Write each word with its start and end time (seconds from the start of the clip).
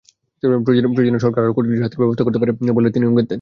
প্রয়োজনে 0.65 1.19
সরকার 1.19 1.41
আরও 1.43 1.53
কঠিন 1.57 1.73
শাস্তির 1.81 2.01
ব্যবস্থা 2.01 2.23
করতে 2.25 2.39
পারে 2.41 2.51
বলে 2.77 2.89
তিনি 2.93 3.03
ইঙ্গিত 3.05 3.19
দেন। 3.19 3.29